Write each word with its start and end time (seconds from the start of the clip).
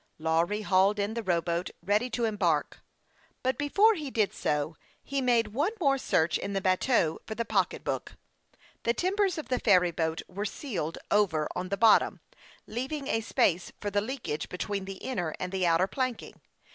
Lawry 0.17 0.61
hauled 0.63 0.97
in 0.97 1.13
the 1.13 1.21
row 1.21 1.41
boat, 1.41 1.69
ready 1.83 2.09
to 2.09 2.25
embark; 2.25 2.79
but, 3.43 3.55
before 3.55 3.93
he 3.93 4.09
did 4.09 4.33
so, 4.33 4.75
he 5.03 5.21
made 5.21 5.49
one 5.53 5.73
more 5.79 5.99
search 5.99 6.39
in 6.39 6.53
the 6.53 6.59
bateau 6.59 7.19
for 7.27 7.35
the 7.35 7.45
pocketbook. 7.45 8.15
The 8.81 8.95
timbers 8.95 9.37
of 9.37 9.49
the 9.49 9.59
ferry 9.59 9.91
boat 9.91 10.23
were 10.27 10.43
ceiled 10.43 10.97
over 11.11 11.47
on 11.55 11.69
the 11.69 11.77
bottom, 11.77 12.19
leaving 12.65 13.05
a 13.09 13.21
space 13.21 13.71
for 13.79 13.91
the 13.91 14.01
leakage 14.01 14.49
between 14.49 14.85
the 14.85 14.97
inner 14.97 15.35
and 15.39 15.51
the 15.51 15.67
outer 15.67 15.85
planking. 15.85 16.41